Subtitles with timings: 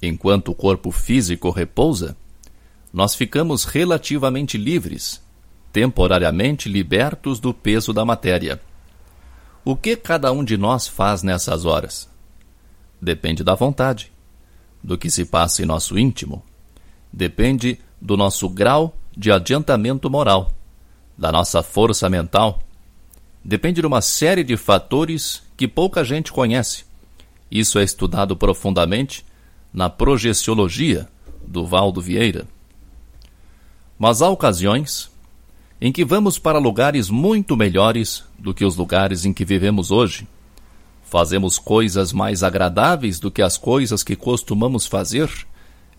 [0.00, 2.16] enquanto o corpo físico repousa,
[2.92, 5.22] nós ficamos relativamente livres,
[5.72, 8.60] temporariamente libertos do peso da matéria.
[9.64, 12.10] O que cada um de nós faz nessas horas?
[13.00, 14.12] Depende da vontade,
[14.82, 16.42] do que se passa em nosso íntimo,
[17.12, 20.52] depende do nosso grau de adiantamento moral,
[21.16, 22.60] da nossa força mental,
[23.44, 26.84] depende de uma série de fatores que pouca gente conhece.
[27.50, 29.24] Isso é estudado profundamente
[29.72, 31.08] na projeciologia
[31.46, 32.46] do Valdo Vieira.
[33.98, 35.10] Mas há ocasiões
[35.80, 40.28] em que vamos para lugares muito melhores do que os lugares em que vivemos hoje.
[41.02, 45.28] Fazemos coisas mais agradáveis do que as coisas que costumamos fazer,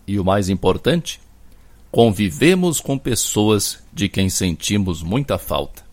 [0.06, 1.20] e o mais importante,
[1.90, 5.84] convivemos com pessoas de quem sentimos muita falta.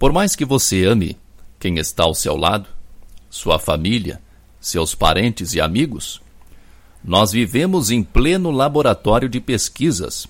[0.00, 1.18] Por mais que você ame
[1.58, 2.66] quem está ao seu lado,
[3.28, 4.18] sua família,
[4.58, 6.22] seus parentes e amigos,
[7.04, 10.26] nós vivemos em pleno laboratório de pesquisas.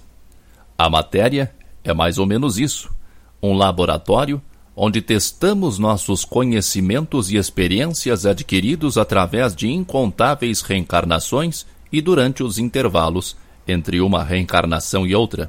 [0.76, 1.54] A matéria
[1.84, 2.92] é mais ou menos isso:
[3.40, 4.42] um laboratório
[4.74, 13.36] onde testamos nossos conhecimentos e experiências adquiridos através de incontáveis reencarnações e durante os intervalos
[13.68, 15.48] entre uma reencarnação e outra.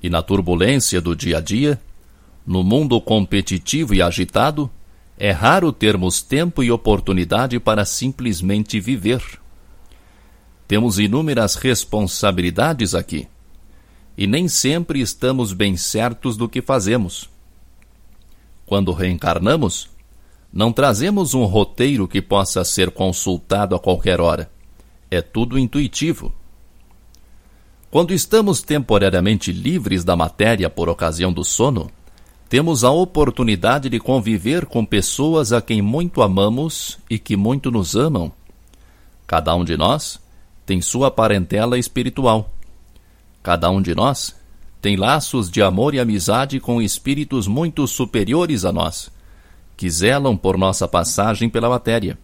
[0.00, 1.80] E na turbulência do dia a dia,
[2.48, 4.70] no mundo competitivo e agitado,
[5.18, 9.22] é raro termos tempo e oportunidade para simplesmente viver.
[10.66, 13.28] Temos inúmeras responsabilidades aqui,
[14.16, 17.28] e nem sempre estamos bem certos do que fazemos.
[18.64, 19.90] Quando reencarnamos,
[20.50, 24.50] não trazemos um roteiro que possa ser consultado a qualquer hora.
[25.10, 26.32] É tudo intuitivo.
[27.90, 31.90] Quando estamos temporariamente livres da matéria por ocasião do sono,
[32.48, 37.94] temos a oportunidade de conviver com pessoas a quem muito amamos e que muito nos
[37.94, 38.32] amam.
[39.26, 40.18] Cada um de nós
[40.64, 42.50] tem sua parentela espiritual.
[43.42, 44.34] Cada um de nós
[44.80, 49.10] tem laços de amor e amizade com espíritos muito superiores a nós,
[49.76, 52.18] que zelam por nossa passagem pela matéria.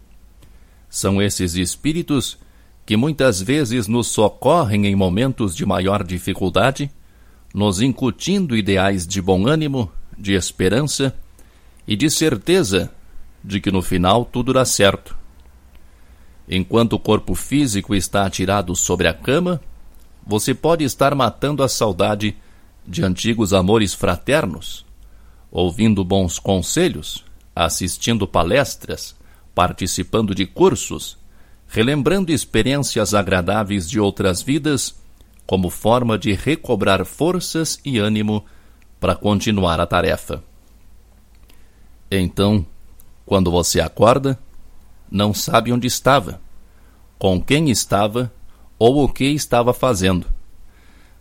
[0.89, 2.37] São esses espíritos
[2.85, 6.89] que muitas vezes nos socorrem em momentos de maior dificuldade,
[7.53, 11.15] nos incutindo ideais de bom ânimo, de esperança
[11.87, 12.91] e de certeza
[13.43, 15.15] de que no final tudo dá certo.
[16.47, 19.61] Enquanto o corpo físico está atirado sobre a cama,
[20.25, 22.35] você pode estar matando a saudade
[22.87, 24.85] de antigos amores fraternos,
[25.51, 27.23] ouvindo bons conselhos,
[27.55, 29.15] assistindo palestras,
[29.53, 31.17] participando de cursos,
[31.67, 34.95] relembrando experiências agradáveis de outras vidas,
[35.45, 38.45] como forma de recobrar forças e ânimo
[39.05, 40.43] para continuar a tarefa.
[42.09, 42.65] Então,
[43.23, 44.35] quando você acorda,
[45.11, 46.41] não sabe onde estava,
[47.19, 48.33] com quem estava
[48.79, 50.25] ou o que estava fazendo,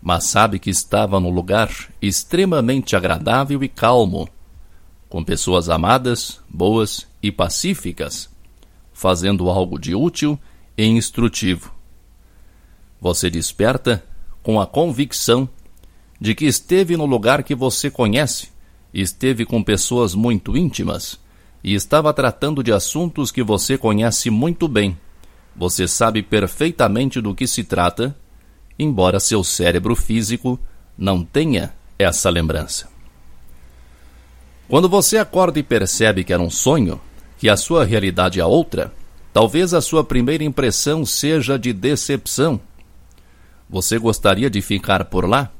[0.01, 1.69] mas sabe que estava num lugar
[2.01, 4.31] extremamente agradável e calmo,
[5.07, 8.31] com pessoas amadas, boas e pacíficas
[8.95, 10.41] fazendo algo de útil
[10.75, 11.71] e instrutivo.
[12.99, 14.03] Você desperta
[14.43, 15.47] com a convicção
[16.21, 18.49] de que esteve no lugar que você conhece,
[18.93, 21.19] esteve com pessoas muito íntimas
[21.63, 24.97] e estava tratando de assuntos que você conhece muito bem.
[25.57, 28.17] Você sabe perfeitamente do que se trata,
[28.79, 30.59] embora seu cérebro físico
[30.97, 32.89] não tenha essa lembrança.
[34.69, 37.01] Quando você acorda e percebe que era um sonho,
[37.39, 38.93] que a sua realidade é outra,
[39.33, 42.61] talvez a sua primeira impressão seja de decepção.
[43.69, 45.54] Você gostaria de ficar por lá?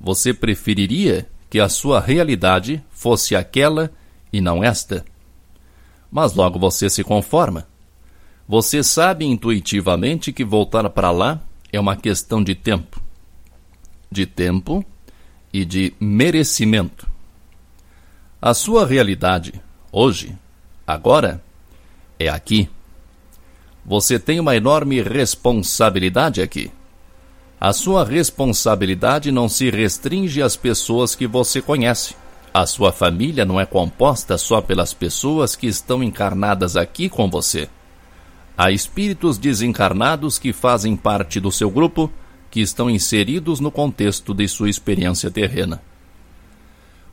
[0.00, 3.90] Você preferiria que a sua realidade fosse aquela
[4.32, 5.04] e não esta?
[6.10, 7.66] Mas logo você se conforma.
[8.46, 11.40] Você sabe intuitivamente que voltar para lá
[11.72, 13.00] é uma questão de tempo.
[14.10, 14.84] De tempo
[15.52, 17.06] e de merecimento.
[18.40, 19.60] A sua realidade,
[19.92, 20.34] hoje,
[20.88, 21.44] Agora
[22.18, 22.66] é aqui.
[23.84, 26.72] Você tem uma enorme responsabilidade aqui.
[27.60, 32.14] A sua responsabilidade não se restringe às pessoas que você conhece,
[32.52, 37.68] A sua família não é composta só pelas pessoas que estão encarnadas aqui com você.
[38.56, 42.10] Há espíritos desencarnados que fazem parte do seu grupo,
[42.50, 45.80] que estão inseridos no contexto de sua experiência terrena.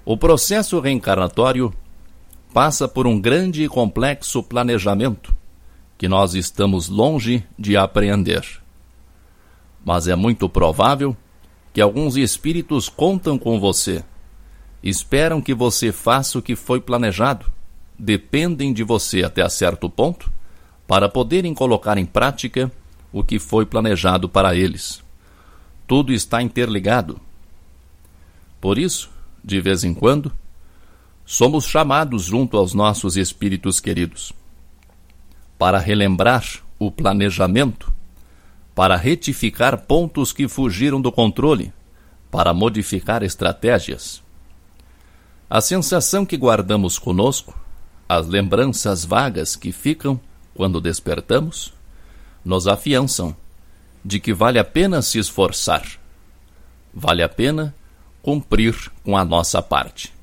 [0.06, 1.74] O processo reencarnatório
[2.54, 5.36] passa por um grande e complexo planejamento
[5.98, 8.65] que nós estamos longe de apreender.
[9.86, 11.16] Mas é muito provável
[11.72, 14.04] que alguns espíritos contam com você,
[14.82, 17.46] esperam que você faça o que foi planejado,
[17.98, 20.32] dependem de você até certo ponto
[20.88, 22.72] para poderem colocar em prática
[23.14, 25.04] o que foi planejado para eles.
[25.88, 27.20] Tudo está interligado.
[28.60, 29.10] Por isso,
[29.44, 30.32] de vez em quando,
[31.26, 34.34] somos chamados junto aos nossos espíritos queridos
[35.58, 36.44] para relembrar
[36.78, 37.94] o planejamento,
[38.76, 41.74] para retificar pontos que fugiram do controle,
[42.30, 44.22] para modificar estratégias.
[45.50, 47.58] A sensação que guardamos conosco,
[48.08, 50.20] as lembranças vagas que ficam
[50.54, 51.74] quando despertamos,
[52.44, 53.34] nos afiançam
[54.04, 55.84] de que vale a pena se esforçar,
[56.94, 57.74] vale a pena
[58.22, 60.14] cumprir com a nossa parte